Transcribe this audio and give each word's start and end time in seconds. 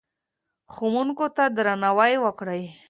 ښوونکو 0.73 1.25
ته 1.35 1.43
درناوی 1.55 2.13
وکړئ. 2.23 2.63